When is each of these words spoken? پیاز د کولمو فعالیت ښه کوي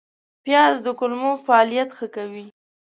پیاز 0.43 0.75
د 0.83 0.87
کولمو 0.99 1.31
فعالیت 1.45 1.89
ښه 1.97 2.07
کوي 2.15 2.45